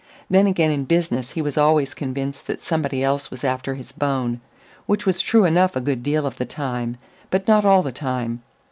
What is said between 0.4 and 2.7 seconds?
again in business he was always convinced that